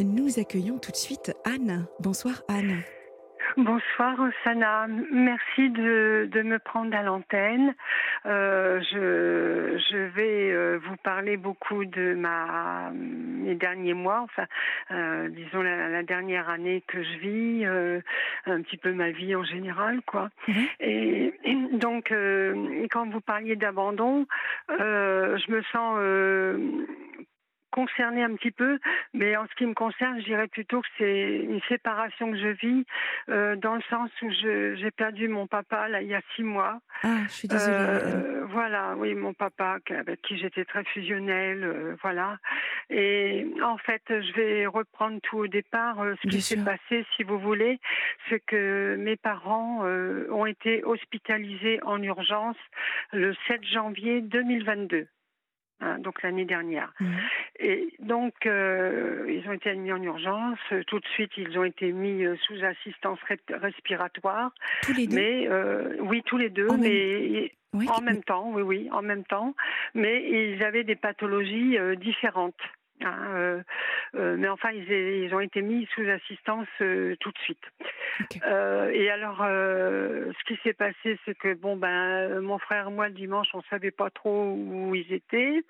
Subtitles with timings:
[0.00, 1.86] Nous accueillons tout de suite Anne.
[2.00, 2.82] Bonsoir Anne.
[3.56, 7.74] Bonsoir Sana, merci de, de me prendre à l'antenne.
[8.26, 14.44] Euh, je, je vais euh, vous parler beaucoup de ma mes derniers mois, enfin
[14.90, 18.00] euh, disons la, la, dernière année que je vis, euh,
[18.44, 20.28] un petit peu ma vie en général quoi.
[20.48, 20.66] Mhm.
[20.80, 22.12] Et, et donc
[22.90, 24.26] quand vous parliez d'abandon,
[24.68, 25.96] je me sens
[27.76, 28.78] concernée un petit peu,
[29.12, 32.48] mais en ce qui me concerne, je dirais plutôt que c'est une séparation que je
[32.48, 32.86] vis,
[33.28, 36.80] euh, dans le sens où j'ai perdu mon papa là il y a six mois.
[37.02, 37.76] Ah, je suis désolée.
[37.76, 42.38] Euh, voilà, oui, mon papa avec qui j'étais très fusionnelle, euh, voilà.
[42.88, 45.96] Et en fait, je vais reprendre tout au départ.
[46.22, 47.78] Ce Bien qui s'est passé, si vous voulez,
[48.30, 52.56] c'est que mes parents ont été hospitalisés en urgence
[53.12, 55.08] le 7 janvier 2022.
[55.80, 56.92] Hein, donc l'année dernière.
[57.00, 57.16] Mhm.
[57.60, 60.58] Et donc, euh, ils ont été admis en urgence.
[60.86, 63.18] Tout de suite, ils ont été mis euh, sous assistance
[63.50, 64.52] respiratoire.
[64.82, 65.16] Tous les deux?
[65.16, 67.52] Mais euh, oui, tous les deux, En mais
[67.88, 69.54] en même temps, oui, oui, en même temps.
[69.94, 72.54] Mais ils avaient des pathologies euh, différentes.
[73.04, 73.62] Hein, euh,
[74.14, 77.62] euh, mais enfin, ils, ils ont été mis sous assistance euh, tout de suite.
[78.92, 83.14] Et alors, ce qui s'est passé, c'est que bon ben, mon frère et moi le
[83.14, 85.62] dimanche, on savait pas trop où ils étaient.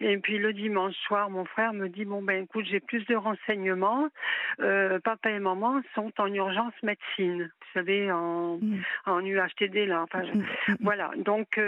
[0.00, 3.14] Et puis le dimanche soir, mon frère me dit bon ben écoute, j'ai plus de
[3.14, 4.08] renseignements.
[4.58, 8.82] Papa et maman sont en urgence médecine, vous savez, en, Mhm.
[9.06, 10.02] en UHTD là.
[10.02, 10.44] Enfin, je- Mhm.
[10.68, 10.76] Mhm.
[10.80, 11.60] voilà, donc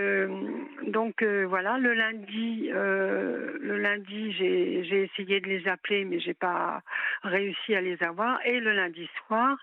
[0.89, 6.83] donc voilà, le lundi, le lundi, j'ai j'ai essayé de les appeler, mais j'ai pas
[7.23, 8.45] réussi à les avoir.
[8.47, 9.57] Et le lundi soir,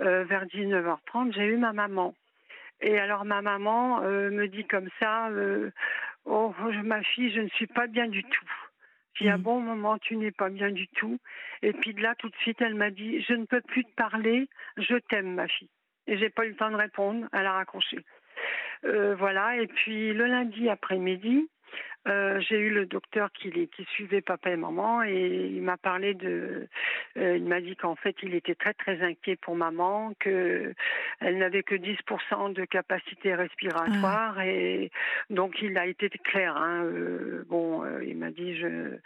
[0.00, 2.14] euh, vers 19h30, j'ai eu ma maman.
[2.80, 5.70] Et alors ma maman euh, me dit comme ça, euh,
[6.24, 8.50] oh ma fille, je ne suis pas bien du tout.
[9.14, 9.42] J'ai dit, ah Mhm.
[9.42, 11.18] bon maman, tu n'es pas bien du tout.
[11.62, 13.94] Et puis de là tout de suite, elle m'a dit, je ne peux plus te
[13.94, 15.70] parler, je t'aime ma fille.
[16.06, 17.98] Et j'ai pas eu le temps de répondre, elle a raccroché.
[18.84, 21.48] Euh, voilà, et puis le lundi après-midi,
[22.06, 26.14] euh, j'ai eu le docteur qui, qui suivait papa et maman et il m'a parlé
[26.14, 26.68] de,
[27.16, 30.72] euh, il m'a dit qu'en fait il était très très inquiet pour maman, que
[31.20, 34.90] elle n'avait que 10% de capacité respiratoire et
[35.30, 36.56] donc il a été clair.
[36.56, 38.96] Hein, euh, bon, il m'a dit je,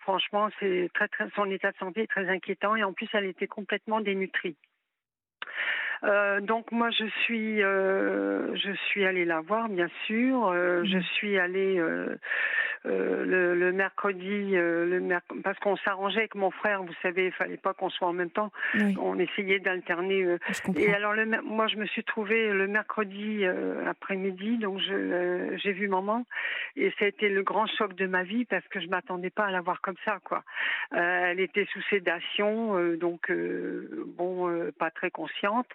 [0.00, 3.26] franchement c'est très très son état de santé est très inquiétant et en plus elle
[3.26, 4.56] était complètement dénutrie.
[6.04, 10.96] Euh, donc moi je suis euh, je suis allée la voir bien sûr Euh, je
[10.96, 11.02] Mhm.
[11.02, 11.78] suis allée
[12.84, 17.26] euh, le, le mercredi euh, le merc- parce qu'on s'arrangeait avec mon frère vous savez
[17.26, 18.52] il fallait pas qu'on soit en même temps.
[18.74, 20.38] Oui, on essayait d'alterner euh,
[20.76, 25.72] et alors le moi je me suis trouvée le mercredi euh, après-midi donc euh, j'ai
[25.72, 26.26] vu maman.
[26.76, 29.46] Et ça a été le grand choc de ma vie parce que je m'attendais pas
[29.46, 30.44] à la voir comme ça quoi.
[30.92, 35.68] Euh, elle était sous sédation euh, donc euh, bon euh, pas très consciente.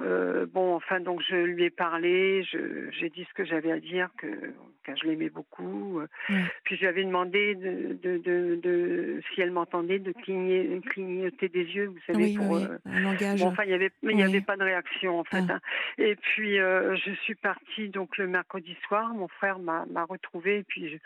[0.00, 4.08] Euh, bon, enfin, donc je lui ai parlé, j'ai dit ce que j'avais à dire,
[4.18, 6.00] que, que je l'aimais beaucoup.
[6.00, 6.37] euh, Ouais.
[6.64, 11.48] Puis je lui avais demandé de, de, de, de- si elle m'entendait de cligner, clignoter
[11.48, 12.50] des yeux, vous savez, Oui, pour.
[12.50, 13.40] oui, euh, un langage.
[13.40, 15.44] Bon, enfin, il avait, n'y avait pas de réaction en fait.
[15.48, 15.54] Ah.
[15.54, 15.60] hein.
[15.98, 19.12] Et puis euh, je suis partie donc le mercredi soir.
[19.14, 20.96] Mon frère m'a retrouvée et puis je,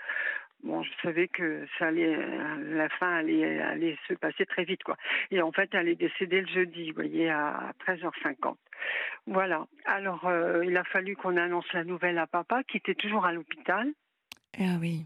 [0.62, 4.82] bon, je savais que ça allait, euh, la fin allait, allait se passer très vite
[4.82, 4.96] quoi.
[5.30, 8.56] Et en fait, elle est décédée le jeudi, vous voyez, à 13h50.
[9.26, 9.66] Voilà.
[9.84, 13.32] Alors euh, il a fallu qu'on annonce la nouvelle à papa qui était toujours à
[13.32, 13.88] l'hôpital.
[14.58, 15.04] Ah oui.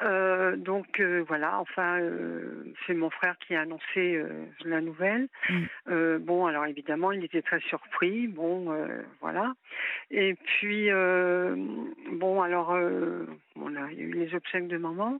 [0.00, 4.22] Euh, donc euh, voilà, enfin, euh, c'est mon frère qui a annoncé
[4.64, 5.26] la nouvelle.
[5.50, 6.18] Mm.
[6.18, 8.28] Bon, alors évidemment, il était très surpris.
[8.28, 8.72] Bon,
[9.20, 9.54] voilà.
[10.12, 10.88] Et puis,
[12.12, 12.70] bon, alors,
[13.56, 15.18] on a il y a eu les obsèques de maman.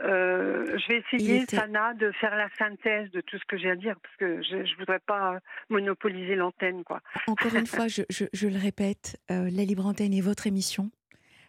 [0.00, 3.76] Je vais essayer, était- Sana, de faire la synthèse de tout ce que j'ai à
[3.76, 5.38] dire, parce que je ne voudrais pas
[5.68, 7.00] monopoliser l'antenne, quoi.
[7.26, 10.90] Encore une fois, je, je- je le répète, la libre antenne est votre émission.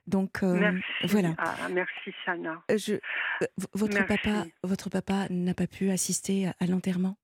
[0.08, 0.84] Donc euh, merci.
[1.04, 1.30] voilà.
[1.38, 2.62] Ah, merci, Sana.
[2.72, 4.08] Euh, je, euh, votre Merci.
[4.18, 7.18] papa, votre papa n'a pas pu assister à, à l'enterrement?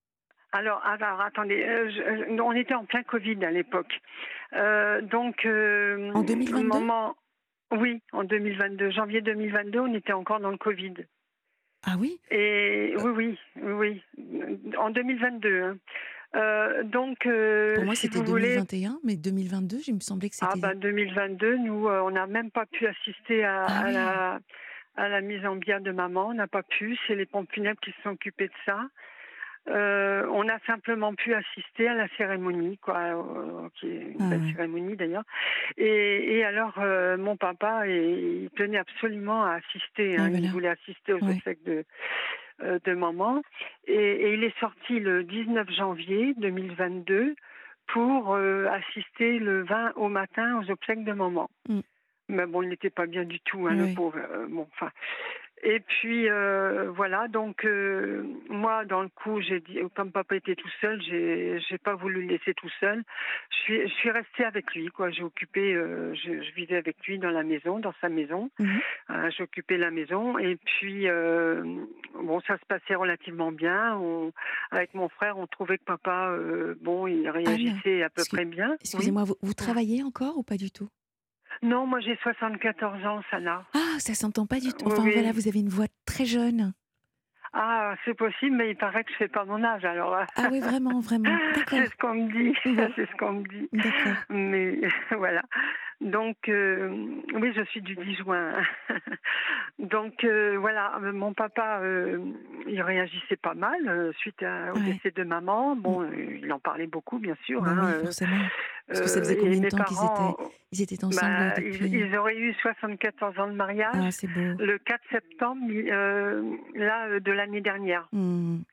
[0.52, 4.01] Alors, alors attendez, euh, je- on était en plein Covid à l'époque.
[4.54, 6.68] Euh, donc, euh, En 2022?
[6.68, 7.16] maman-
[7.72, 10.94] oui, en 2022, janvier 2022, on était encore dans le Covid.
[11.83, 12.19] Ah oui?
[12.30, 15.63] Et oui, oui, oui, oui, en 2022.
[15.63, 15.78] hein.
[16.36, 20.30] Euh, donc, euh, Pour moi, si c'était vous voulez, 2021, mais 2022, il me semblait
[20.30, 20.62] que ah c'était.
[20.62, 23.94] bah 2022, nous, euh, on n'a même pas pu assister à, Ah à oui.
[23.94, 24.39] la,
[24.95, 26.28] à la mise en bière de maman.
[26.30, 26.98] On n'a pas pu.
[27.07, 28.80] C'est les pompes funèbres qui se sont occupées de ça.
[29.69, 34.51] Euh, on a simplement pu assister à la cérémonie, quoi, qui est une Ah belle
[34.54, 35.24] cérémonie d'ailleurs.
[35.78, 36.80] Et, et alors,
[37.19, 40.18] mon papa, il tenait absolument à assister.
[40.18, 40.24] hein.
[40.25, 40.45] Ah, voilà.
[40.45, 41.36] Il voulait assister aux Ouais.
[41.36, 41.63] obsèques
[42.63, 43.42] de de maman.
[43.88, 47.36] Et, il est sorti le 19 janvier 2022
[47.88, 51.50] pour assister le 20 au matin aux obsèques de maman.
[51.68, 51.80] Mm.
[52.30, 54.18] Mais bon, il n'était pas bien du tout, hein, le pauvre.
[54.50, 54.90] bon, enfin,
[55.63, 60.56] et puis euh, voilà, donc euh, moi dans le coup, j'ai dit, comme papa était
[60.56, 63.04] tout seul, j'ai j'ai pas voulu le laisser tout seul.
[63.50, 65.12] Je suis je suis restée avec lui, quoi.
[65.12, 68.50] J'ai occupé, euh, je, vivais avec lui dans la maison, dans sa maison.
[68.60, 68.80] Mhm.
[69.38, 71.06] j'ai occupé la maison et puis
[72.16, 74.00] bon, ça se passait relativement bien.
[74.72, 76.36] avec mon frère, on trouvait que papa,
[76.81, 78.75] bon, il réagissait à peu près bien.
[78.81, 80.90] Excusez-moi, vous, vous travaillez encore ou pas du tout?
[81.62, 83.63] Non, moi j'ai 74 ans, Sana.
[83.74, 84.88] Ah, ça s'entend pas du tout.
[84.88, 86.74] Enfin voilà, vous avez une voix très jeune.
[87.54, 90.16] Ah, c'est possible, mais il paraît que je fais pas mon âge, alors.
[90.38, 91.38] Ah oui, vraiment, vraiment.
[91.68, 92.58] c'est ce qu'on me dit.
[92.96, 93.68] c'est ce qu'on me dit.
[93.74, 94.24] D'accord.
[94.30, 94.80] Mais
[95.18, 95.42] voilà.
[96.01, 96.89] Donc, euh,
[97.36, 98.53] oui, je suis du 10 juin.
[99.80, 102.18] Donc, euh, voilà, mon papa, euh,
[102.68, 104.44] il réagissait pas mal suite
[104.74, 105.75] au décès de maman.
[105.75, 107.62] Bon, il en parlait beaucoup, bien sûr.
[107.62, 108.38] Bah hein, forcément.
[108.88, 111.88] Parce que ça faisait combien de temps qu'ils étaient, ils étaient ensemble bah, depuis...
[111.88, 114.63] ils, auraient eu 74 ans de mariage ah, beau.
[114.63, 115.71] le 4 septembre
[116.74, 118.07] là, de l'année dernière.
[118.12, 118.57] Mm.
[118.57, 118.63] Vous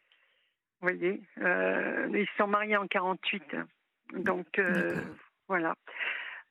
[0.81, 3.43] voyez, ils se sont mariés en 48.
[4.15, 4.61] Donc,
[5.47, 5.75] voilà.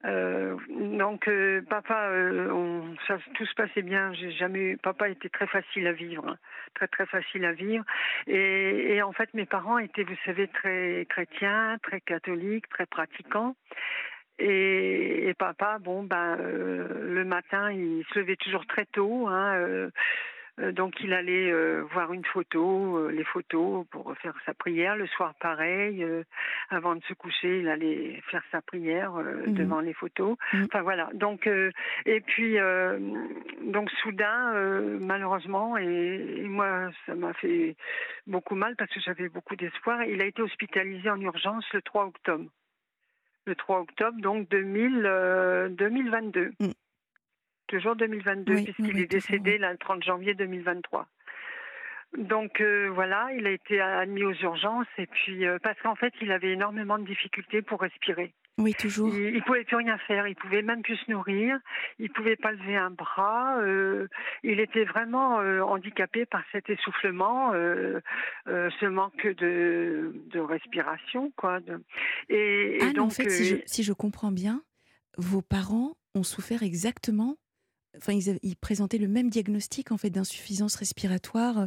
[0.06, 4.14] Euh, donc euh, papa, euh, on, ça, tout se passait bien.
[4.14, 6.38] J'ai jamais, papa était très facile à vivre, hein.
[6.76, 7.84] très très facile à vivre.
[8.28, 13.56] Et, et, en fait, mes parents étaient, vous savez, très chrétiens, très catholiques, très pratiquants.
[14.40, 19.28] Et, et papa, bon, ben, le matin, il se levait toujours très tôt.
[19.28, 19.90] Hein, euh,
[20.72, 24.96] donc il allait euh, voir une photo, euh, les photos pour faire sa prière.
[24.96, 26.06] Le soir pareil,
[26.70, 29.54] avant de se coucher, il allait faire sa prière mhm.
[29.54, 30.36] devant les photos.
[30.54, 30.66] Mhm.
[30.66, 31.10] Enfin voilà.
[31.14, 31.48] Donc
[32.06, 32.58] et puis
[33.62, 34.54] donc soudain,
[35.00, 37.76] malheureusement, et, moi ça m'a fait
[38.26, 40.04] beaucoup mal parce que j'avais beaucoup d'espoir.
[40.04, 42.46] Il a été hospitalisé en urgence le 3 octobre.
[43.46, 46.52] Le 3 octobre, donc 2000, 2022
[47.68, 51.08] toujours 2022, puisqu'il est décédé le 30 janvier 2023.
[52.18, 56.14] Donc euh, voilà, il a été admis aux urgences et puis euh, parce qu'en fait
[56.22, 58.34] il avait énormément de difficultés pour respirer.
[58.58, 59.14] Oui, toujours.
[59.14, 61.60] Il, ne pouvait plus rien faire, il pouvait même plus se nourrir,
[62.00, 63.60] il pouvait pas lever un bras.
[63.60, 64.08] Euh,
[64.42, 67.52] il était vraiment handicapé par cet essoufflement,
[68.48, 71.60] ce manque de, de respiration, quoi.
[72.30, 74.64] Et, ah, donc, en fait, si je, si je comprends bien,
[75.20, 77.38] vos parents ont souffert exactement
[77.98, 81.60] enfin, ils, présentaient le même diagnostic en fait d'insuffisance respiratoire.
[81.60, 81.66] Euh.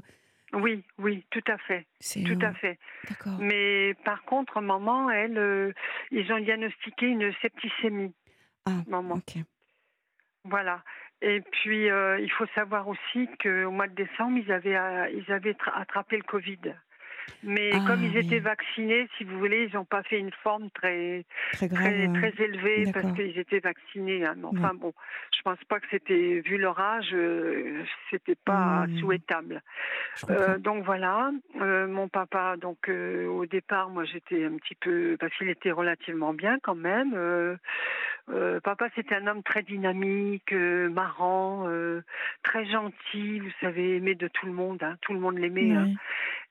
[0.53, 2.79] Oui, oui, tout à fait, tout à fait.
[3.39, 5.73] Mais par contre, maman, elle, euh,
[6.11, 8.13] ils ont diagnostiqué une septicémie.
[8.67, 9.15] Ah, maman.
[9.17, 9.37] Ok.
[10.45, 10.83] Voilà.
[11.23, 14.77] Et puis, euh, il faut savoir aussi qu'au mois de décembre, ils avaient,
[15.15, 16.59] ils avaient attrapé le Covid.
[17.43, 20.71] Mais ah, comme ils étaient vaccinés, si vous voulez, ils n'ont pas fait une forme
[20.71, 24.25] très très, très, élevée parce qu'ils étaient vaccinés.
[24.25, 24.37] Hein.
[24.45, 24.93] Enfin bon,
[25.37, 28.99] je pense pas que c'était, vu leur âge, euh, c'était pas mmh.
[28.99, 29.63] souhaitable.
[30.29, 31.31] Euh, donc voilà,
[31.61, 36.35] euh, mon papa, donc au départ, moi j'étais un petit peu, parce qu'il était relativement
[36.35, 37.17] bien quand même.
[38.63, 41.67] papa, c'était un homme très dynamique, marrant,
[42.43, 44.83] très gentil, vous savez, aimé de tout le monde.
[44.83, 44.97] Hein.
[45.01, 45.73] tout le monde l'aimait.
[45.73, 45.89] Hein.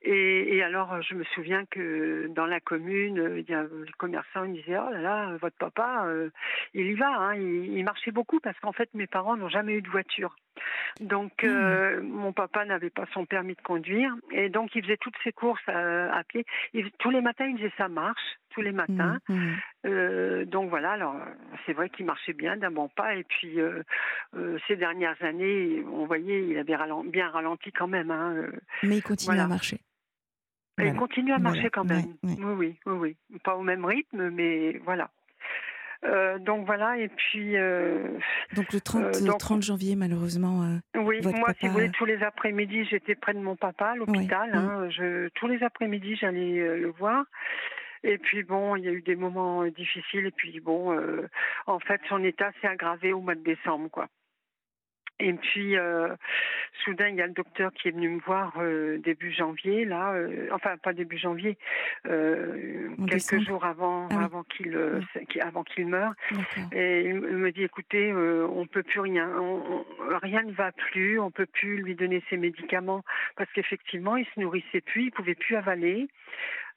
[0.01, 4.45] Et, et, alors, je me souviens que dans la commune, il y a, les commerçants
[4.45, 6.29] ils disaient Oh là là, votre papa, euh,
[6.73, 7.09] il y va.
[7.09, 10.35] Hein, il, il, marchait beaucoup parce qu'en fait, mes parents n'ont jamais eu de voiture.
[11.01, 11.47] Donc, mmh.
[11.47, 14.13] euh, mon papa n'avait pas son permis de conduire.
[14.31, 16.45] Et donc, il faisait toutes ses courses à, à pied.
[16.73, 19.19] Il, tous les matins, il faisait sa marche, tous les matins.
[19.27, 19.55] Mmh, mmh.
[19.85, 21.15] Euh, donc, voilà, alors,
[21.65, 23.15] c'est vrai qu'il marchait bien d'un bon pas.
[23.15, 23.83] Et puis, euh,
[24.35, 28.11] euh ces dernières années, on voyait, il avait bien ralenti quand même.
[28.11, 28.45] Hein,
[28.83, 29.79] Mais il continue à marcher.
[30.79, 32.15] Elle continue à marcher quand même.
[32.23, 35.09] Oui, oui, oui, Pas au même rythme, mais voilà.
[36.05, 37.57] Euh, donc voilà, et puis.
[37.57, 38.17] Euh,
[38.55, 40.79] donc le 30, euh, janvier, malheureusement.
[40.95, 44.49] oui, moi, si vous voulez, tous les après-midi, j'étais près de mon papa à l'hôpital.
[44.53, 47.25] Hein, je, tous les après-midi, j'allais le voir.
[48.03, 50.25] Et puis bon, il y a eu des moments difficiles.
[50.27, 50.97] Et puis bon,
[51.67, 54.07] en fait, son état s'est aggravé au mois de décembre, quoi.
[55.19, 56.15] Et puis, euh,
[56.83, 60.13] soudain, il y a le docteur qui est venu me voir euh, début janvier, là,
[60.13, 61.57] euh, enfin pas début janvier,
[62.05, 64.77] quelques jours avant, ah avant qu'il,
[65.41, 66.13] avant qu'il meure.
[66.71, 69.29] Et il me dit, écoutez, on peut plus rien,
[70.21, 73.03] rien ne va plus, on peut plus lui donner ses médicaments
[73.35, 76.07] parce qu'effectivement, il se nourrissait plus, il pouvait plus avaler.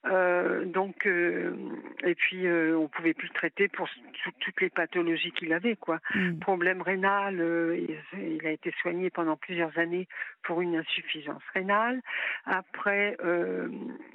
[0.06, 1.54] Euh, donc, euh,
[2.02, 3.88] et puis euh, on pouvait plus le traiter pour
[4.40, 6.00] toutes les pathologies qu'il avait, quoi.
[6.14, 6.38] Mm.
[6.38, 7.34] Problème rénal,
[8.16, 10.08] il, a été soigné pendant plusieurs années
[10.42, 12.00] pour une insuffisance rénale.
[12.46, 13.16] Après,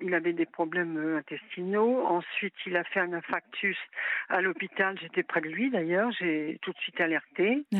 [0.01, 2.05] il avait des problèmes intestinaux.
[2.05, 3.77] Ensuite, il a fait un infarctus
[4.29, 4.97] à l'hôpital.
[5.01, 6.11] J'étais près de lui d'ailleurs.
[6.19, 7.65] J'ai tout de suite alerté.
[7.73, 7.77] Ah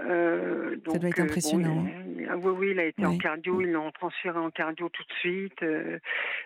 [0.00, 1.86] euh, ça doit être euh, impressionnant.
[2.28, 5.12] Ah oui, oui, il a été en cardio, ils l'ont transféré en cardio tout de
[5.14, 5.62] suite.
[5.62, 5.98] Euh,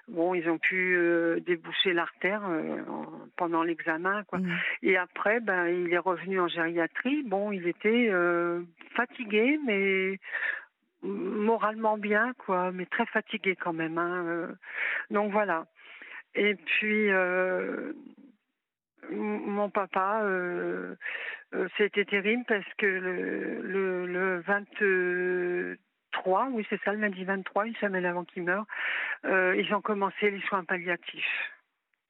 [0.08, 0.98] bon, ils ont pu
[1.46, 2.42] déboucher l'artère
[3.36, 4.38] pendant l'examen, quoi.
[4.40, 4.58] Mmh.
[4.82, 7.22] Et après, ben, il est revenu en gériatrie.
[7.22, 8.10] Bon, il était
[8.94, 10.18] fatigué, mais
[11.02, 13.98] moralement bien, quoi, mais très fatigué quand même.
[13.98, 14.48] Hein.
[15.10, 15.66] Donc voilà.
[16.34, 17.10] Et puis
[19.10, 20.94] mon papa, euh,
[21.54, 27.66] euh, c'était terrible parce que le, le, le 23, oui c'est ça, le lundi 23,
[27.66, 28.66] une semaine avant qu'il meure,
[29.24, 31.50] euh, ils ont commencé les soins palliatifs.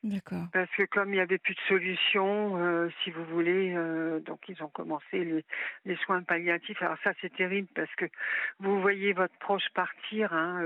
[0.03, 0.45] D'accord.
[0.53, 3.75] Parce que comme il n'y avait plus de solution, si vous voulez,
[4.25, 5.45] donc ils ont commencé les,
[5.85, 6.81] les, soins palliatifs.
[6.81, 8.05] Alors ça c'est terrible parce que
[8.61, 10.63] vous voyez votre proche partir hein,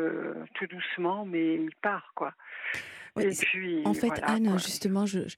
[0.55, 2.35] tout doucement, mais il part quoi.
[3.19, 5.37] Et puis, en fait, Anne, justement, je je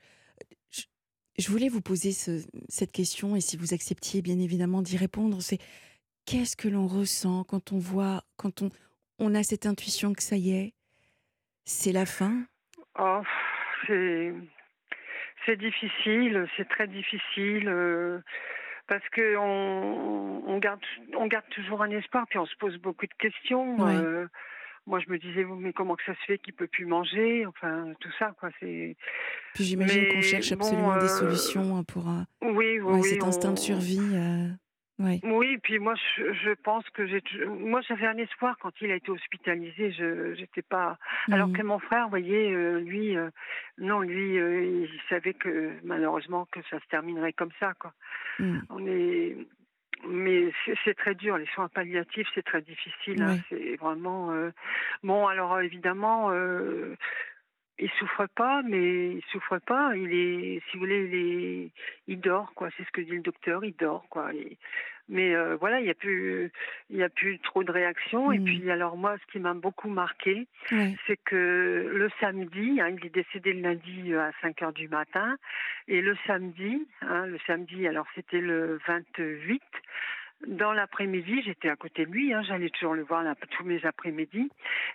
[1.48, 5.58] voulais vous poser cette question et si vous acceptiez bien évidemment d'y répondre, c'est
[6.26, 8.70] qu'est-ce que l'on ressent quand on voit, quand on,
[9.18, 10.74] on a cette intuition que ça y est,
[11.64, 12.44] c'est la fin?
[12.98, 13.22] Oh,
[13.86, 17.68] c'est, difficile, c'est très difficile.
[17.68, 18.20] Euh,
[18.88, 20.80] parce que on, on, garde,
[21.16, 23.88] on garde toujours un espoir, puis on se pose beaucoup de questions.
[23.88, 24.26] Euh,
[24.86, 27.46] moi je me disais mais comment que ça se fait qu'il peut plus manger?
[27.46, 28.96] Enfin tout ça quoi c'est
[29.54, 32.26] puis j'imagine qu'on cherche absolument des euh, solutions hein, pour un...
[32.42, 34.48] oui, oui, cet instinct de survie euh...
[34.98, 35.20] Oui.
[35.24, 37.22] Oui, puis moi, je, je pense que j'ai.
[37.46, 39.90] Moi, j'avais un espoir quand il a été hospitalisé.
[39.90, 40.98] Je j'étais pas.
[41.30, 41.52] Alors mmh.
[41.54, 43.30] que mon frère, vous voyez, euh, lui, euh,
[43.78, 47.92] non, lui, il savait que malheureusement que ça se terminerait comme ça, quoi.
[48.38, 48.58] Mmh.
[48.68, 49.36] On est
[50.08, 50.52] mais
[50.84, 51.38] c'est très dur.
[51.38, 53.22] Les soins palliatifs, c'est très difficile.
[53.22, 53.38] Hein.
[53.48, 54.50] C'est vraiment euh...
[55.02, 55.26] bon.
[55.26, 56.96] Alors évidemment, euh...
[57.78, 59.96] il souffre pas, mais il souffre pas.
[59.96, 61.70] Il est, si vous voulez, il, est...
[62.08, 62.68] il dort quoi.
[62.76, 63.64] C'est ce que dit le docteur.
[63.64, 64.30] Il dort quoi.
[65.08, 66.50] Mais euh, voilà, il n'y a plus,
[66.90, 68.32] il y a plus trop de réactions.
[68.32, 68.44] Et mmh.
[68.44, 73.14] puis alors moi, ce qui m'a beaucoup marqué, c'est que le samedi, hein, il est
[73.14, 75.36] décédé le lundi à 5 heures du matin,
[75.88, 79.62] et le samedi, hein, le samedi, alors c'était le 28.
[80.46, 83.84] Dans l'après-midi, j'étais à côté de lui, hein, j'allais toujours le voir là, tous mes
[83.86, 84.50] après-midi,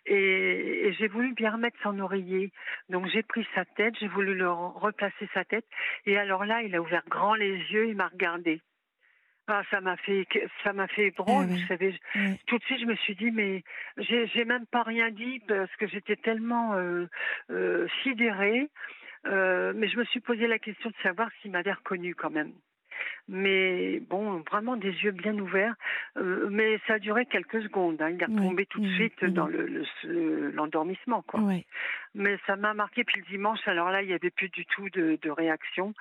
[0.05, 2.51] et, et j'ai voulu bien remettre son oreiller.
[2.89, 5.65] Donc j'ai pris sa tête, j'ai voulu le replacer sa tête,
[6.05, 8.61] et alors là, il a ouvert grand les yeux, il m'a regardé.
[9.49, 10.27] Ah, ça m'a fait,
[10.63, 11.97] ça m'a fait ébranler, ah vous savez.
[12.47, 13.63] Tout de suite, je me suis dit, mais
[13.97, 17.05] j'ai même pas rien dit parce que j'étais tellement euh,
[17.49, 18.69] euh, sidérée.
[19.25, 22.51] Euh, mais je me suis posé la question de savoir s'il m'avait reconnu quand même
[23.27, 25.75] mais bon, vraiment des yeux bien ouverts.
[26.17, 28.01] Euh, mais ça a duré quelques secondes.
[28.01, 28.11] Hein.
[28.11, 29.29] Il a tombé tout de mmh, suite mmh.
[29.29, 29.47] dans
[30.53, 31.41] l'endormissement, le, quoi.
[32.15, 33.03] Mais ça m'a marqué.
[33.03, 35.93] Puis le dimanche, alors là, il n'y avait plus du tout de, de réaction.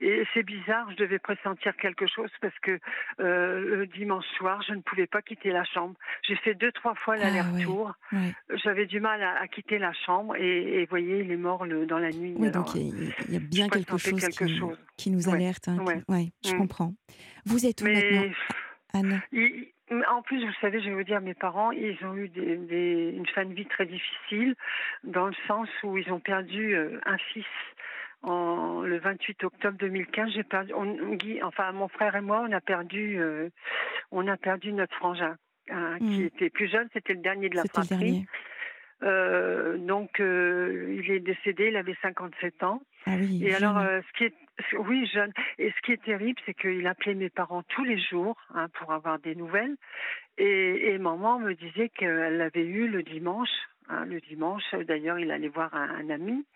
[0.00, 2.78] Et c'est bizarre, je devais pressentir quelque chose parce que
[3.20, 5.94] euh, le dimanche soir, je ne pouvais pas quitter la chambre.
[6.22, 7.92] J'ai fait deux, trois fois ah l'aller-retour.
[8.62, 11.98] J'avais du mal à, quitter la chambre et, vous voyez, il est mort le, dans
[11.98, 12.34] la nuit.
[12.36, 14.28] Oui, donc il y, a bien quelque chose,
[14.96, 15.68] qui, nous alerte.
[15.68, 15.78] Hein,
[16.08, 16.32] ouais.
[16.44, 16.58] je mmh.
[16.58, 16.94] comprends.
[17.46, 18.30] Vous êtes où maintenant,
[18.92, 19.22] Anne?
[19.90, 23.26] En plus, vous savez, je vais vous dire, mes parents, ils ont eu des, une
[23.26, 24.54] fin de vie très difficile,
[25.02, 27.44] dans le sens où ils ont perdu euh, un fils
[28.22, 30.32] en, le 28 octobre 2015.
[30.32, 30.72] J'ai perdu,
[31.42, 33.50] enfin, mon frère et moi, on a perdu, euh,
[34.10, 35.36] on a perdu notre frangin,
[35.70, 36.26] hein, qui hmm.
[36.26, 36.88] était plus jeune.
[36.92, 38.26] C'était le dernier de la fratrie.
[39.02, 42.80] Euh, donc, euh, il est décédé, il avait 57 ans.
[43.06, 44.34] Ah oui, et alors, euh, ce qui est,
[44.78, 45.32] oui, jeune.
[45.58, 48.92] Et ce qui est terrible, c'est qu'il appelait mes parents tous les jours hein, pour
[48.92, 49.76] avoir des nouvelles.
[50.38, 53.50] Et, et maman me disait qu'elle l'avait eu le dimanche.
[53.88, 56.46] Hein, le dimanche, d'ailleurs, il allait voir un, ami.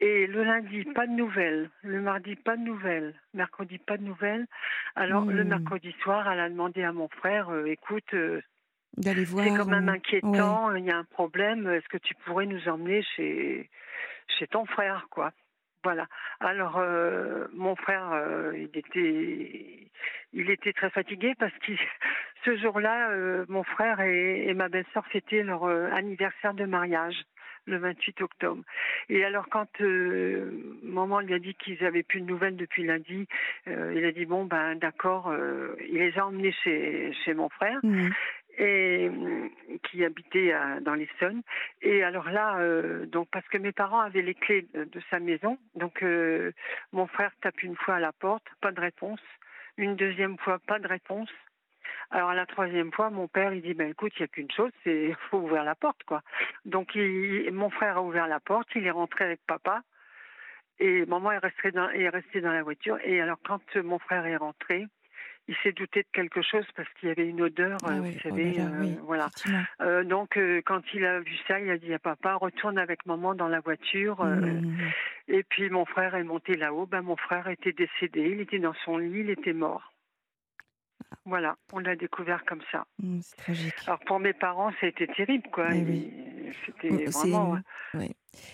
[0.00, 1.70] Et le lundi, pas de nouvelles.
[1.82, 3.14] Le mardi, pas de nouvelles.
[3.32, 4.46] Mercredi, pas de nouvelles.
[4.94, 5.48] Alors, le hmm.
[5.48, 8.14] mercredi soir, elle a demandé à mon frère, écoute,
[8.98, 9.46] d'aller voir.
[9.46, 10.74] C'est quand même inquiétant.
[10.74, 11.68] Il y a un problème.
[11.68, 13.70] Est-ce que tu pourrais nous emmener chez
[14.38, 15.32] chez ton frère, quoi?
[15.84, 16.06] Voilà.
[16.40, 19.90] Alors euh, mon frère, euh, il était
[20.32, 21.72] il était très fatigué parce que
[22.44, 27.22] ce jour-là, euh, mon frère et, ma belle-sœur fêtaient leur anniversaire de mariage
[27.66, 28.62] le 28 octobre.
[29.10, 29.80] Et alors quand
[30.82, 33.28] maman lui a dit qu'ils avaient plus de nouvelles depuis lundi,
[33.66, 35.32] il a dit bon ben d'accord,
[35.86, 37.78] il les a emmenés chez mon frère.
[37.82, 38.08] Mmh.
[38.58, 39.10] Et
[39.84, 41.42] qui habitait dans l'Essonne.
[41.80, 45.58] Et alors là, euh, donc parce que mes parents avaient les clés de, sa maison,
[45.74, 46.52] donc euh,
[46.92, 49.20] mon frère tape une fois à la porte, pas de réponse.
[49.76, 51.30] Une deuxième fois, pas de réponse.
[52.10, 54.50] Alors à la troisième fois, mon père il dit ben écoute, il y a qu'une
[54.50, 56.22] chose, c'est faut ouvrir la porte quoi.
[56.64, 59.82] Donc mon frère a ouvert la porte, il est rentré avec papa
[60.80, 62.98] et maman est restée dans, est restée dans la voiture.
[63.04, 64.86] Et alors quand mon frère est rentré,
[65.48, 68.12] il s'est douté de quelque chose parce qu'il y avait une odeur, ah euh, vous
[68.14, 69.28] oh savez, euh, voilà.
[69.80, 73.34] Euh, donc quand il a vu ça, il a dit à papa retourne avec maman
[73.34, 74.22] dans la voiture.
[74.22, 74.78] Mmh, mmh, mmh.
[75.28, 76.86] Et puis mon frère est monté là-haut.
[76.86, 79.94] Ben mon frère était décédé, il était dans son lit, il était mort.
[81.24, 82.84] Voilà, on l'a découvert comme ça.
[83.20, 83.74] c'est tragique.
[83.86, 85.70] Alors pour mes parents, ça a été terrible, quoi.
[85.70, 87.58] C'était vraiment.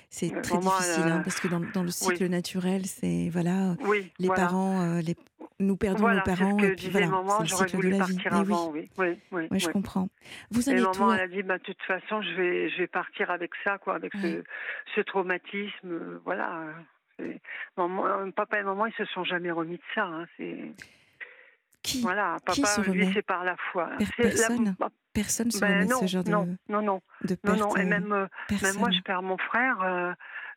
[0.09, 3.75] C'est très difficile hein, parce que dans, dans le cycle naturel, c'est voilà,
[4.19, 5.17] les parents, les,
[5.61, 7.07] nous perdons nos parents et puis voilà,
[7.41, 8.19] le cycle de la vie.
[8.31, 8.91] Avant, oui.
[8.99, 10.09] Oui, oui, oui, je comprends.
[10.51, 12.87] Vous en êtes maman, elle a dit, bah, de toute façon, je vais, je vais
[12.87, 14.43] partir avec ça, quoi, avec ce,
[14.95, 16.65] ce, traumatisme, euh, voilà.
[17.77, 20.05] Maman, papa et maman, ils se sont jamais remis de ça.
[20.05, 20.73] Hein, c'est
[21.83, 23.13] qui Voilà, papa, qui se remet?
[23.13, 23.91] c'est par la foi.
[24.17, 24.75] Personne.
[24.81, 24.89] La...
[25.13, 25.51] Personne?
[25.53, 27.77] se ben remet non, ce genre non, de non, non, de non, non.
[27.77, 28.27] Et même, euh,
[28.63, 29.81] même moi, je perds mon frère.
[29.83, 30.13] Euh,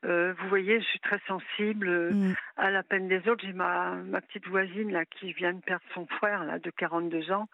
[0.06, 2.36] euh, vous voyez, je suis très sensible euh, mm.
[2.58, 3.44] à la peine des autres.
[3.46, 7.32] J'ai ma, ma petite voisine là qui vient de perdre son frère là de 42
[7.32, 7.48] ans.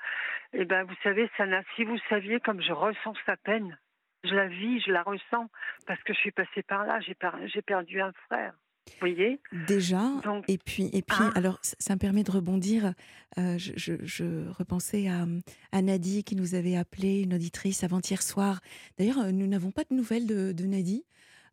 [0.53, 1.61] Et eh ben, vous savez, ça n'a.
[1.75, 3.77] Si vous saviez comme je ressens sa peine,
[4.23, 5.49] je la vis, je la ressens
[5.87, 6.99] parce que je suis passée par là.
[7.01, 7.15] J'ai
[7.47, 8.53] j'ai perdu un frère.
[8.85, 9.39] Vous voyez?
[9.67, 10.01] Déjà,
[10.47, 12.93] et puis, et puis hein alors ça, me permet de rebondir.
[13.37, 15.25] Euh, je, je, je, repensais à,
[15.71, 18.59] à, Nadie qui nous avait appelé, une auditrice avant-hier soir.
[18.97, 21.05] D'ailleurs, nous n'avons pas de nouvelles de, de Nadie.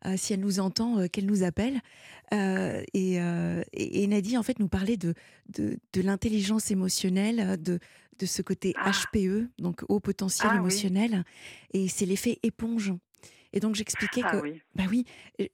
[0.05, 1.79] Euh, si elle nous entend, euh, qu'elle nous appelle.
[2.33, 3.17] Euh, et,
[3.73, 5.13] et, Nadie, en fait, nous parlait de,
[5.49, 7.79] de, de l'intelligence émotionnelle, de,
[8.19, 9.61] de ce côté HPE, ah.
[9.61, 11.25] donc haut potentiel ah émotionnel.
[11.73, 12.93] Et c'est l'effet éponge.
[13.53, 14.61] Et donc j'expliquais ah, que, oui.
[14.75, 15.05] bah oui,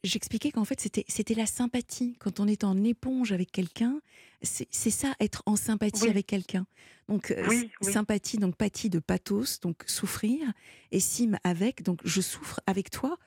[0.04, 2.16] j'expliquais qu'en fait c'était c'était la sympathie.
[2.20, 4.02] Quand on est en éponge avec quelqu'un,
[4.44, 6.68] c'est ça être en sympathie avec quelqu'un.
[7.10, 7.36] Donc
[7.82, 10.54] sympathie, donc pathie de pathos, donc souffrir,
[10.92, 13.18] et sim avec, donc je souffre avec toi.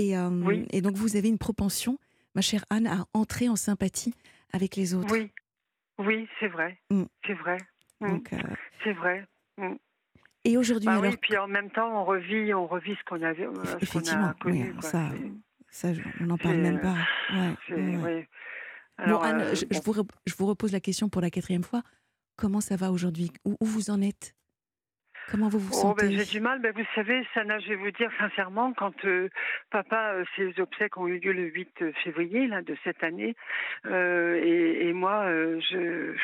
[0.00, 1.98] Et, euh, et, donc, vous avez une propension,
[2.34, 4.14] ma chère Anne, à entrer en sympathie
[4.50, 5.12] avec les autres.
[5.12, 5.30] Oui,
[5.98, 6.78] oui, c'est vrai.
[6.90, 7.02] Mm.
[7.26, 7.58] C'est vrai.
[8.00, 8.18] Mm.
[8.32, 8.38] Euh,
[8.82, 9.26] c'est vrai.
[9.58, 9.74] Mm.
[10.46, 11.04] Et aujourd'hui, bah alors...
[11.04, 14.34] Oui, puis en même temps, on revit, on revit ce qu'on avait, euh, Effectivement, a
[14.34, 14.72] connu.
[14.80, 15.10] ça,
[15.68, 15.88] ça,
[16.20, 16.96] on n'en parle même pas.
[17.34, 18.26] Ouais,
[19.06, 19.94] bon, Anne, je, vous,
[20.26, 21.82] je, vous, repose la question pour la quatrième fois.
[22.36, 23.30] Comment ça va aujourd'hui?
[23.44, 24.34] Où, où, vous en êtes?
[25.30, 26.60] Comment vous vous oh, ben, sentez J'ai du mal.
[26.60, 29.28] Ben, vous savez, Sana, je vais vous dire sincèrement, quand euh,
[29.70, 33.36] papa, euh, ses obsèques ont eu lieu le 8 février là, de cette année,
[33.86, 35.26] euh, et, et, moi,
[35.70, 36.14] je,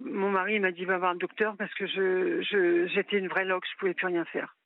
[0.00, 3.64] mon mari m'a dit va voir un docteur parce que je, j'étais une vraie loque,
[3.70, 4.56] je pouvais plus rien faire.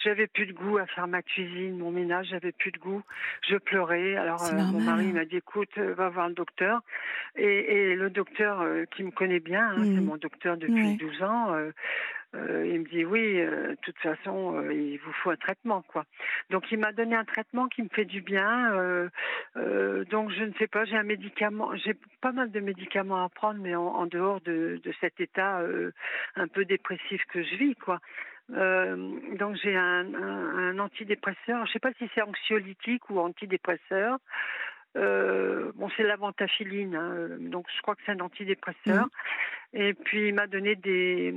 [0.00, 3.02] J'avais plus de goût à faire ma cuisine, mon ménage, j'avais plus de goût.
[3.48, 4.16] Je pleurais.
[4.16, 6.82] Alors mon mari m'a dit écoute, va voir le docteur.
[7.36, 11.54] Et, et le docteur qui me connaît bien, hein, c'est mon docteur depuis 12 ans,
[12.34, 15.82] euh, il me dit oui, euh, de toute façon, euh, il vous faut un traitement,
[15.82, 16.04] quoi.
[16.50, 18.70] Donc il m'a donné un traitement qui me fait du bien.
[20.10, 23.60] donc je ne sais pas, j'ai un médicament, j'ai pas mal de médicaments à prendre,
[23.60, 25.60] mais en, dehors de, de, cet état
[26.36, 28.00] un peu dépressif que je vis, quoi.
[28.48, 31.64] donc j'ai un, un, antidépresseur.
[31.64, 34.18] Je ne sais pas si c'est anxiolytique ou antidépresseur.
[34.94, 39.06] Bon, c'est la ventaphiline, hein, donc je crois que c'est un antidépresseur.
[39.06, 39.76] Mmh.
[39.76, 41.34] Et puis il m'a donné des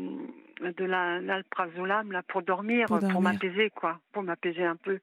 [0.62, 5.00] de l'alprazolam là pour dormir, pour, m'apaiser quoi, pour m'apaiser un peu,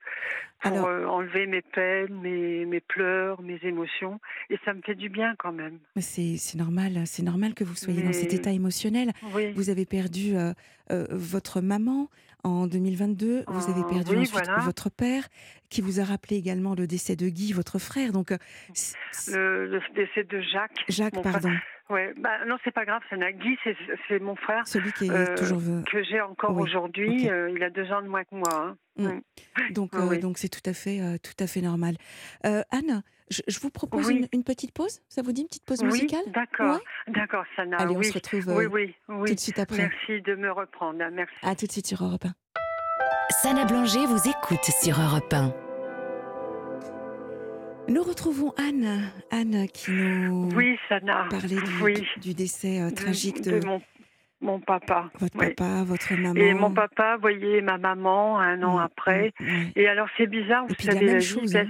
[0.61, 5.09] pour euh, enlever mes peines, mes, mes pleurs, mes émotions, et ça me fait du
[5.09, 5.79] bien quand même.
[5.97, 9.13] Mais c'est normal, c'est normal que vous soyez dans cet état émotionnel.
[9.55, 10.53] Vous avez perdu euh,
[10.91, 12.09] euh, votre maman
[12.45, 15.29] en 2022, vous avez perdu ensuite votre père,
[15.71, 18.13] qui vous a rappelé également le décès de Guy, votre frère.
[18.13, 18.31] Donc
[19.29, 20.85] le, décès de Jacques.
[20.89, 21.51] Jacques, pardon.
[21.91, 23.59] Ouais, bah non, c'est pas grave, c'est Nagui,
[24.09, 24.67] c'est mon frère.
[24.67, 27.29] Celui qui est euh, toujours que j'ai encore aujourd'hui.
[27.29, 28.49] Euh, il a deux ans de moins que moi.
[28.55, 28.77] Hein.
[28.97, 29.07] Mm.
[29.07, 29.21] Mm.
[29.73, 31.97] Donc, euh, donc c'est tout à fait, tout à fait normal.
[32.43, 35.01] Anne, je, vous propose une, petite pause.
[35.09, 36.23] Ça vous dit une petite pause musicale?
[36.27, 37.79] Oui, d'accord, d'accord, Sana.
[37.79, 39.79] Allez, on se retrouve oui, oui, tout de suite après.
[39.79, 40.99] Merci de me reprendre.
[41.13, 41.35] Merci.
[41.43, 42.35] À tout de suite sur Europe 1.
[43.31, 45.64] Sana Blanger vous écoute sur Europe 1.
[47.89, 51.27] Nous retrouvons Anne, Anne qui nous oui, Sana.
[51.31, 53.61] parlait du, du décès euh, tragique de,
[54.41, 55.11] mon, papa.
[55.21, 56.35] Votre papa, votre maman.
[56.35, 59.33] Et mon papa, voyez, ma maman un an après.
[59.77, 61.57] Et alors c'est bizarre, vous savez, la même chose.
[61.57, 61.67] Hein.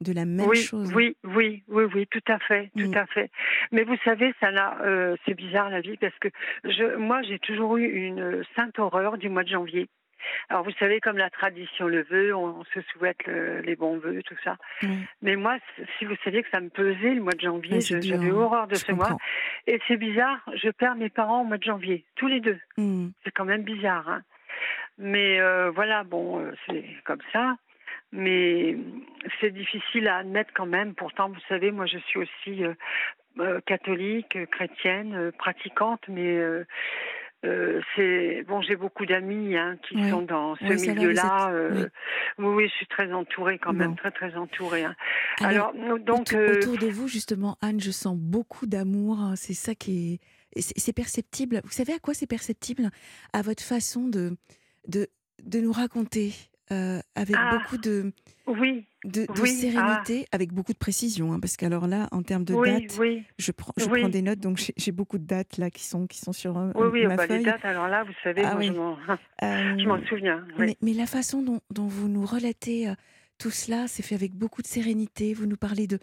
[0.00, 0.90] de la même oui, chose.
[0.94, 2.96] Oui, oui, oui, oui, tout à fait, tout mm.
[2.96, 3.30] à fait.
[3.70, 4.48] Mais vous savez, ça
[4.82, 6.28] euh, c'est bizarre la vie parce que
[6.64, 9.88] je, moi, j'ai toujours eu une sainte horreur du mois de janvier.
[10.48, 14.36] Alors vous savez, comme la tradition le veut, on, se souhaite les bons vœux, tout
[14.44, 14.56] ça.
[15.22, 15.56] Mais moi,
[15.98, 18.92] si vous saviez que ça me pesait le mois de janvier, j'avais horreur de ce
[18.92, 19.16] mois.
[19.66, 22.58] Et c'est bizarre, je perds mes parents au mois de janvier, tous les deux.
[22.76, 23.08] Hmm.
[23.24, 24.08] C'est quand même bizarre.
[24.08, 24.22] Hein.
[24.98, 27.56] Mais euh, voilà, bon, euh, c'est comme ça.
[28.10, 28.76] Mais
[29.40, 30.94] c'est difficile à admettre quand même.
[30.94, 32.64] Pourtant, vous savez, moi, je suis aussi
[33.38, 36.40] euh, catholique, chrétienne, pratiquante, mais
[37.44, 41.50] euh, c'est bon, j'ai beaucoup d'amis hein, qui sont dans ce milieu-là.
[41.52, 41.88] Euh,
[42.38, 42.46] oui.
[42.46, 42.68] oui.
[42.68, 44.84] je suis très entourée quand même, très très entourée.
[44.84, 44.96] Hein.
[45.40, 49.20] Alors, donc autour, euh, autour, de vous justement, Anne, je sens beaucoup d'amour.
[49.20, 50.20] Hein, c'est ça qui
[50.56, 51.60] est, c'est perceptible.
[51.62, 52.90] Vous savez à quoi c'est perceptible?
[53.32, 54.36] À votre façon de
[54.88, 55.06] de
[55.44, 56.32] de nous raconter
[56.70, 57.58] avec ah.
[57.58, 58.12] beaucoup de
[58.46, 60.36] oui de, sérénité, ah.
[60.36, 62.98] avec beaucoup de précision, hein, parce qu'alors là, en termes de dates,
[63.38, 66.18] je, prends, je prends des notes, donc j'ai beaucoup de dates là qui sont, qui
[66.18, 67.38] sont sur euh, oui, ma bah, feuille.
[67.38, 70.44] les dates, alors là, vous savez, ah je m'en euh, souviens.
[70.58, 72.94] Mais, mais, la façon dont, dont vous nous relatez euh,
[73.38, 75.32] tout cela, c'est fait avec beaucoup de sérénité.
[75.32, 75.98] Vous nous parlez de,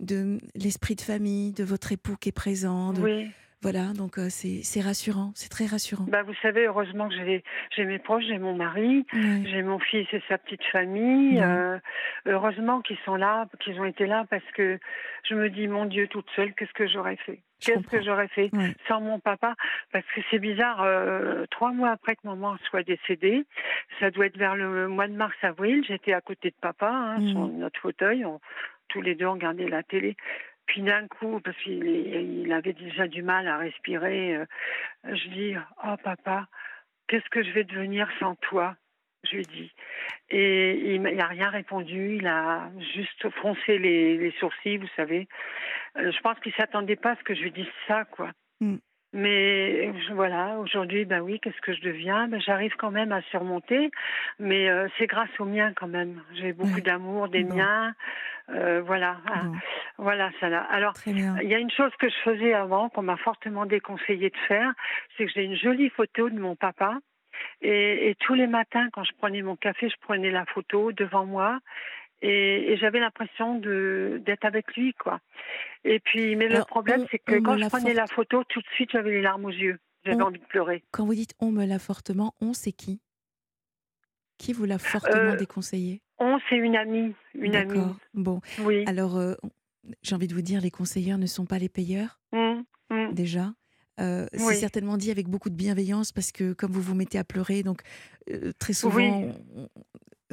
[0.00, 3.26] de l'esprit de famille, de votre époux qui est présent, de,
[3.60, 6.04] voilà, donc euh, c'est rassurant, c'est très rassurant.
[6.06, 10.22] Bah, vous savez, heureusement que j'ai mes proches, j'ai mon mari, j'ai mon fils et
[10.28, 11.40] sa petite famille.
[11.40, 11.76] Euh,
[12.26, 14.78] heureusement qu'ils sont là, qu'ils ont été là, parce que
[15.24, 17.40] je me dis, mon Dieu, toute seule, qu'est-ce que j'aurais fait?
[17.60, 18.52] Qu'est-ce que j'aurais fait
[18.86, 19.56] sans mon papa?
[19.92, 23.44] Parce que c'est bizarre, euh, trois mois après que maman soit décédée,
[23.98, 27.28] ça doit être vers le mois de mars-avril, j'étais à côté de papa, hein, mmh.
[27.28, 28.24] sur notre fauteuil,
[28.86, 30.16] tous les deux on regardait la télé.
[30.68, 34.44] Puis d'un coup, parce qu'il il avait déjà du mal à respirer, euh,
[35.04, 35.54] je dis
[35.84, 36.46] Oh papa,
[37.08, 38.76] qu'est-ce que je vais devenir sans toi?
[39.24, 39.72] Je lui dis.
[40.30, 45.26] Et il n'a rien répondu, il a juste froncé les, sourcils, vous savez.
[45.96, 48.30] Euh, je pense qu'il ne s'attendait pas à ce que je lui dise ça, quoi.
[48.60, 48.76] Mm.
[49.14, 52.28] Mais voilà, aujourd'hui, ben oui, qu'est-ce que je deviens?
[52.28, 53.90] Ben, J'arrive quand même à surmonter,
[54.38, 56.22] mais euh, c'est grâce aux miens quand même.
[56.34, 57.94] J'ai beaucoup d'amour des miens.
[58.50, 59.42] Euh, voilà, ah,
[59.98, 60.66] voilà ça là.
[60.70, 64.36] Alors, il y a une chose que je faisais avant, qu'on m'a fortement déconseillé de
[64.46, 64.72] faire,
[65.16, 66.98] c'est que j'ai une jolie photo de mon papa.
[67.60, 71.24] Et, et, tous les matins, quand je prenais mon café, je prenais la photo devant
[71.24, 71.60] moi
[72.22, 75.20] et, j'avais l'impression d'être avec lui quoi.
[75.84, 78.90] Et puis mais le problème c'est que quand je prenais la photo tout de suite
[78.92, 80.82] j'avais les larmes aux yeux, j'avais envie de pleurer.
[80.90, 83.00] Quand vous dites on me l'a fortement, on c'est qui?
[84.38, 86.00] Qui vous l'a fortement euh, déconseillé?
[86.18, 87.94] On c'est une amie, une amie.
[88.14, 88.40] Bon.
[88.60, 88.84] Oui.
[88.86, 89.34] Alors euh,
[90.02, 92.20] j'ai envie de vous dire les conseilleurs ne sont pas les payeurs.
[92.32, 93.12] Mmh, mmh.
[93.12, 93.54] Déjà.
[94.00, 97.24] Euh, c'est certainement dit avec beaucoup de bienveillance parce que comme vous vous mettez à
[97.24, 97.82] pleurer, donc
[98.60, 99.32] très souvent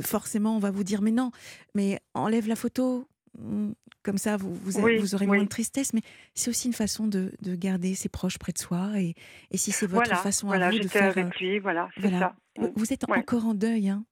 [0.02, 1.32] forcément, on va vous dire mais non,
[1.74, 3.08] mais enlève la photo.
[3.40, 3.72] Mm,
[4.04, 6.02] comme ça, vous, vous, aurez moins de tristesse, mais
[6.34, 8.92] c'est aussi une façon de, garder ses proches près de soi.
[8.98, 9.16] Et,
[9.52, 11.18] et si c'est votre façon à vous de faire.
[11.18, 12.36] Avec lui, voilà, ça.
[12.76, 13.90] Vous êtes encore en deuil.
[13.90, 14.06] Hein.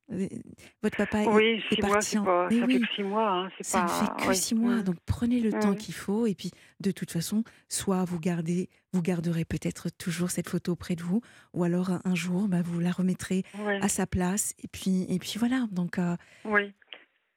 [0.81, 2.25] Votre papa est, parti en...
[2.25, 3.29] ça fait que six mois.
[3.29, 4.81] Hein, ça ne fait que six mois.
[4.81, 6.27] Donc prenez le temps qu'il faut.
[6.27, 10.95] Et puis, de toute façon, soit vous gardez, vous garderez peut-être toujours cette photo près
[10.95, 11.21] de vous,
[11.53, 13.43] ou alors un jour, bah, vous la remettrez
[13.81, 14.53] à sa place.
[14.61, 15.67] Et puis, et puis voilà.
[15.71, 16.73] Donc, euh, oui.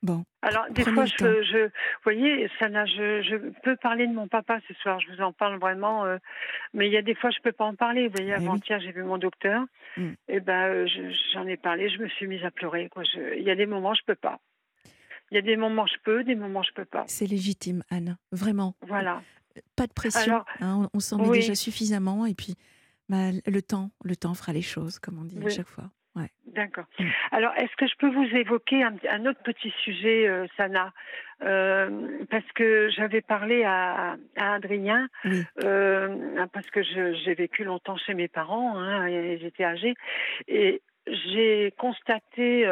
[0.03, 0.25] Bon.
[0.43, 1.71] Alors, des fois, je, je, vous
[2.05, 5.01] voyez, Sana, je, je, peux parler de mon papa ce soir.
[5.01, 6.19] Je vous en parle vraiment, euh,
[6.75, 8.07] mais il y a des fois, je peux pas en parler.
[8.09, 9.63] Vous voyez, eh avant-hier, j'ai vu mon docteur.
[9.97, 10.03] Mm.
[10.11, 10.87] Et eh ben, euh,
[11.33, 11.89] j'en ai parlé.
[11.89, 12.89] Je me suis mise à pleurer.
[12.89, 13.03] Quoi.
[13.37, 14.39] il y a des moments, je peux pas.
[15.33, 17.05] Il y a des moments, je peux, des moments, je peux pas.
[17.09, 18.17] C'est légitime, Anne.
[18.31, 18.77] Vraiment.
[18.83, 19.23] Voilà.
[19.75, 20.45] Pas de pression.
[20.61, 22.27] hein, on s'en met déjà suffisamment.
[22.27, 22.55] Et puis,
[23.09, 25.91] bah, le temps, le temps fera les choses, comme on dit à chaque fois.
[26.47, 26.87] D'accord.
[26.99, 27.05] Mm.
[27.33, 30.93] Alors, est-ce que je peux vous évoquer un, autre petit sujet, euh, Sana?
[31.43, 35.09] Euh, Parce que j'avais parlé à, Adrien,
[35.63, 39.95] euh, parce que j'ai vécu longtemps chez mes parents, hein, j'étais âgée,
[40.49, 42.67] et j'ai constaté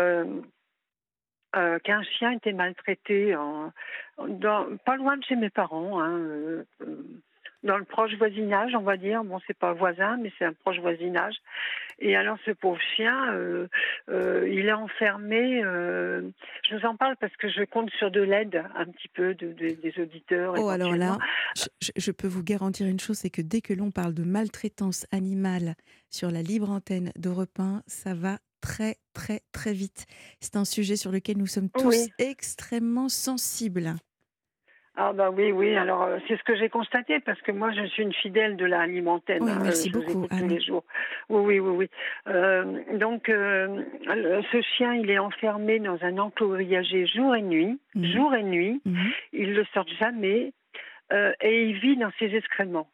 [1.53, 3.71] qu'un chien était maltraité en,
[4.17, 6.01] pas loin de chez mes parents.
[6.01, 6.65] Hein,
[7.65, 9.25] dans le proche voisinage, on va dire.
[9.25, 11.35] Bon, c'est pas voisin, mais c'est un proche voisinage.
[11.99, 13.69] Et alors, ce pauvre chien, euh,
[14.11, 15.63] euh, il est enfermé.
[15.65, 16.23] Euh,
[16.69, 19.53] je vous en parle parce que je compte sur de l'aide un petit peu de,
[19.53, 20.55] des auditeurs.
[20.59, 21.19] Oh, alors là,
[21.81, 25.75] je, peux vous garantir une chose, c'est que dès que l'on parle de maltraitance animale
[26.11, 30.07] sur la libre antenne d'Europe 1, ça va très, très, très vite.
[30.41, 33.95] C'est un sujet sur lequel nous sommes tous extrêmement sensibles.
[34.97, 35.77] Ah bah oui, oui.
[35.77, 38.65] Alors euh, c'est ce que j'ai constaté parce que moi je suis une fidèle de
[38.65, 39.39] l'alimentaire.
[39.41, 40.29] Oui, hein, merci beaucoup.
[40.29, 40.85] Tous les jours.
[41.29, 41.91] Oui, oui, oui, oui.
[42.29, 43.83] Euh, donc euh,
[44.53, 48.05] ce chien, il est enfermé dans un enclos grillagé jour et nuit, mhm.
[48.05, 48.81] jour et nuit.
[48.85, 49.11] Il mhm.
[49.33, 50.53] Il le sort jamais
[51.13, 52.89] et il vit dans ses excréments.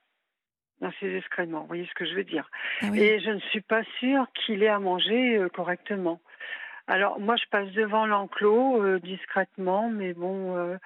[0.81, 1.61] dans ses excréments.
[1.61, 2.51] Vous voyez ce que je veux dire
[2.83, 6.21] ah Et je ne suis pas sûre qu'il ait à manger euh, correctement.
[6.91, 10.77] Alors moi je passe devant l'enclos euh, discrètement, mais bon, euh,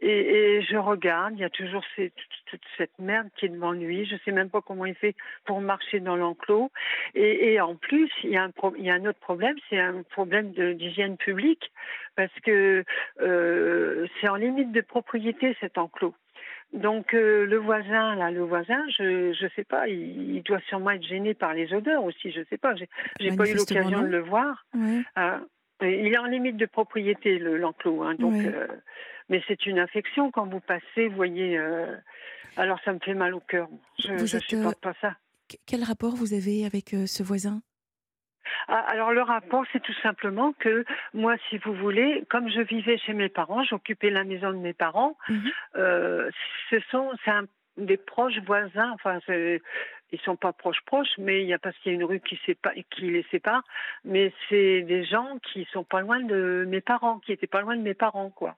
[0.00, 1.32] et, je regarde.
[1.36, 4.04] Il y a toujours toute, cette merde qui est devant lui.
[4.04, 6.70] Je sais même pas comment il fait pour marcher dans l'enclos.
[7.14, 10.02] Et, en plus, il y a un, il y a un autre problème, c'est un
[10.02, 11.72] problème d'hygiène publique,
[12.14, 12.84] parce que
[13.18, 16.14] c'est en limite de propriété cet enclos.
[16.74, 21.06] Donc euh, le voisin, là, le voisin, je je sais pas, il, doit sûrement être
[21.06, 22.32] gêné par les odeurs aussi.
[22.32, 22.88] Je sais pas, j'ai
[23.36, 24.66] pas eu l'occasion de le voir.
[24.76, 25.38] Euh,
[25.82, 28.34] il est en limite de propriété l'enclos, hein, donc.
[28.34, 28.66] Euh,
[29.30, 31.58] mais c'est une infection quand vous passez, vous voyez.
[32.58, 33.68] alors ça me fait mal au cœur.
[33.98, 35.16] Je ne supporte pas ça.
[35.66, 37.62] Quel rapport vous avez avec ce voisin?
[38.68, 42.98] Ah, alors le rapport, c'est tout simplement que moi, si vous voulez, comme je vivais
[42.98, 45.16] chez mes parents, j'occupais la maison de mes parents.
[45.28, 45.50] Mhm.
[45.76, 46.30] Euh,
[46.70, 47.44] ce sont un,
[47.76, 48.90] des proches voisins.
[48.92, 49.18] Enfin,
[50.14, 52.20] ils sont pas proches proches, mais il y a parce qu'il y a une rue
[52.20, 52.38] qui,
[52.90, 53.62] qui les sépare.
[54.04, 57.76] Mais c'est des gens qui sont pas loin de mes parents, qui étaient pas loin
[57.76, 58.56] de mes parents, quoi.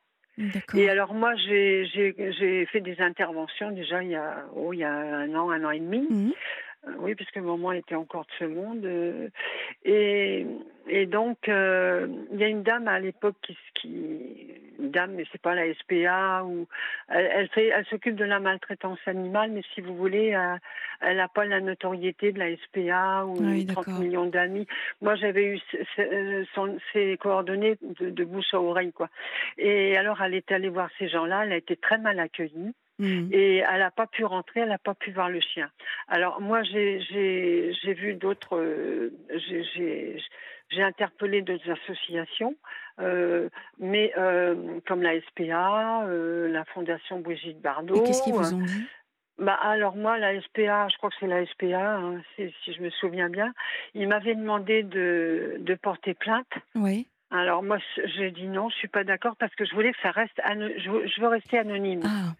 [0.74, 4.92] Et alors moi, j'ai fait des interventions déjà il y a, oh, il y a
[4.92, 6.06] un an, un an et demi.
[6.10, 6.32] Mhm.
[6.98, 8.84] Oui, puisque maman était encore de ce monde.
[8.84, 9.28] Euh,
[9.84, 10.46] et,
[10.88, 15.24] et donc, euh, il y a une dame à l'époque qui, qui, une dame, mais
[15.32, 16.68] c'est pas la SPA, ou
[17.08, 20.36] elle, fait, elle s'occupe de la maltraitance animale, mais si vous voulez,
[21.00, 24.66] elle n'a pas la notoriété de la SPA ou 30 millions d'amis.
[25.00, 25.60] Moi, j'avais eu
[26.92, 29.08] ses coordonnées de, de, bouche à oreille, quoi.
[29.58, 32.74] Et alors, elle est allée voir ces gens-là, elle a été très mal accueillie.
[32.98, 33.28] Mmh.
[33.30, 35.70] Et elle n'a pas pu rentrer, elle n'a pas pu voir le chien.
[36.08, 39.10] Alors moi, j'ai vu d'autres, euh,
[40.70, 42.54] j'ai interpellé d'autres associations,
[43.00, 48.02] euh, mais euh, comme la SPA, la Fondation Brigitte Bardot.
[48.02, 48.86] Qu'est-ce qu'ils vous ont dit?
[49.38, 52.88] bah alors moi la SPA, je crois que c'est la SPA, hein, si je me
[52.88, 53.52] souviens bien,
[53.92, 56.50] il m'avait demandé de, de porter plainte.
[56.74, 57.06] Oui.
[57.30, 57.76] Alors moi
[58.16, 61.20] j'ai dit non, je suis pas d'accord parce que je voulais que ça reste, je
[61.20, 62.00] veux rester anonyme.
[62.06, 62.32] Ah.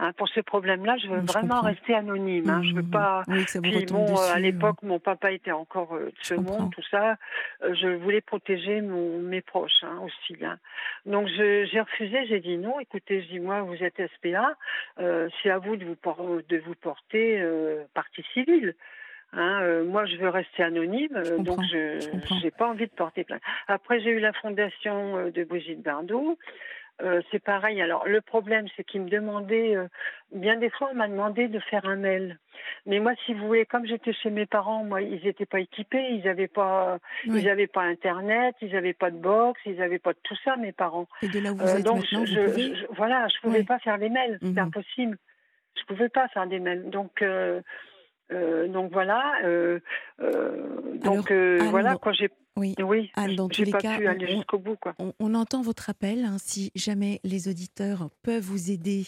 [0.00, 2.48] Hein, pour ce problème-là, je veux vraiment rester anonyme.
[2.48, 2.90] Hein, je veux mmh.
[2.90, 3.22] pas.
[3.28, 6.82] Oui, Puis bon, euh, à l'époque, mon papa était encore euh, de ce monde, tout
[6.90, 7.18] ça.
[7.62, 10.42] Euh, je voulais protéger mon, mes proches hein, aussi.
[10.42, 10.58] Hein.
[11.04, 12.24] Donc j'ai refusé.
[12.28, 12.80] J'ai dit non.
[12.80, 14.56] Écoutez, je dis moi, vous êtes SPA.
[15.42, 17.44] C'est à vous de vous, de vous porter
[17.92, 18.74] partie civile.
[19.32, 23.42] Hein, moi, je veux rester anonyme, donc je n'ai pas envie de porter plainte.
[23.68, 26.38] Après, j'ai eu la fondation de Brigitte Bardot.
[27.02, 27.80] Euh, c'est pareil.
[27.80, 29.86] Alors le problème, c'est qu'il me demandait, euh,
[30.32, 32.38] bien des fois, on m'a demandé de faire un mail.
[32.86, 36.08] Mais moi, si vous voulez, comme j'étais chez mes parents, moi, ils n'étaient pas équipés,
[36.10, 40.12] ils n'avaient pas, ils n'avaient pas Internet, ils n'avaient pas de box, ils n'avaient pas
[40.12, 41.06] de tout ça, mes parents.
[41.22, 43.64] Et de là où vous euh, êtes donc, maintenant, je, vous je, voilà, je pouvais
[43.64, 44.58] pas faire des mails, c'est mhm.
[44.58, 45.18] impossible.
[45.78, 46.90] Je pouvais pas faire des mails.
[46.90, 47.22] Donc
[48.68, 49.34] donc voilà.
[51.02, 53.98] donc voilà, quand j'ai oui, oui dans tous les cas,
[55.18, 56.24] on, entend votre appel.
[56.24, 59.04] Hein, si jamais les auditeurs peuvent vous aider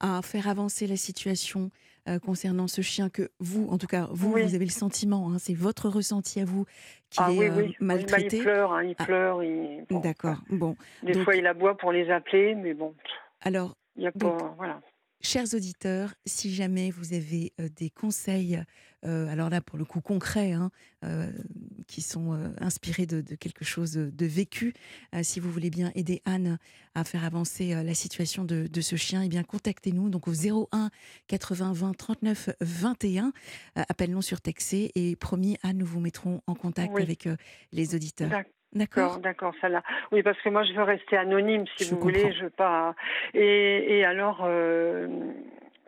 [0.00, 1.70] à faire avancer la situation
[2.08, 5.36] euh, concernant ce chien que vous, en tout cas, vous, vous avez le sentiment, hein,
[5.38, 6.64] c'est votre ressenti à vous
[7.10, 8.38] qu'il ah, est euh, bah, maltraité.
[8.38, 9.04] il pleure, hein, il ah.
[9.04, 9.40] pleure.
[10.02, 10.38] D'accord.
[10.48, 10.76] Bon.
[11.02, 12.94] Des fois, il aboie pour les appeler, mais bon.
[13.42, 14.80] Alors, il y a pas, voilà.
[15.22, 18.58] Chers auditeurs, si jamais vous avez euh, des conseils,
[19.04, 20.70] euh, alors là pour le coup concrets, hein,
[21.04, 21.30] euh,
[21.86, 24.72] qui sont inspirés de, quelque chose de, vécu,
[25.22, 26.58] si vous voulez bien aider Anne
[26.94, 30.90] à faire avancer la situation de, ce chien, eh bien contactez-nous donc au 01
[31.26, 33.32] 80 20 39 21.
[33.74, 37.28] Appelle-nous sur Texé et promis Anne, nous vous mettrons en contact avec
[37.72, 38.30] les auditeurs.
[38.72, 39.82] D'accord, d'accord, ça là.
[40.12, 42.94] Oui, parce que moi je veux rester anonyme, si vous voulez, je veux pas.
[43.34, 45.08] Et, et alors, euh,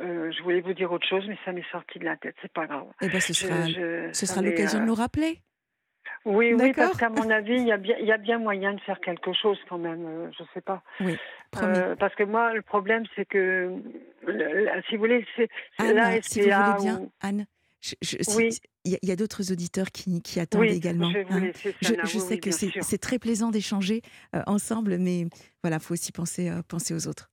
[0.01, 2.35] euh, je voulais vous dire autre chose, mais ça m'est sorti de la tête.
[2.43, 2.87] C'est pas grave.
[3.01, 3.67] Eh ben, ce sera,
[4.13, 5.41] ce sera l'occasion de euh, nous rappeler.
[6.25, 8.75] Oui, oui, parce qu'à mon avis, il y, a bien, il y a bien moyen
[8.75, 10.31] de faire quelque chose quand même.
[10.37, 10.83] je sais pas.
[11.01, 11.17] Oui.
[11.53, 13.73] parce que moi, le problème, c'est que,
[14.89, 16.23] si vous voulez, c'est la SPA.
[16.23, 17.47] Si vous voulez bien, Anne,
[18.37, 18.51] oui.
[18.85, 21.11] Il y a, d'autres auditeurs qui, qui attendent également.
[21.13, 22.05] Je, hein.
[22.05, 24.03] je, sais que c'est très plaisant d'échanger
[24.35, 25.27] euh, ensemble, mais
[25.63, 27.31] voilà, faut aussi penser, euh, penser aux autres.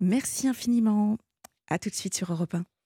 [0.00, 1.18] Merci infiniment.
[1.68, 2.64] À tout de suite sur Europe 1.